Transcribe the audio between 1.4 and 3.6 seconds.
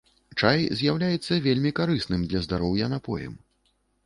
вельмі карысным для здароўя напоем.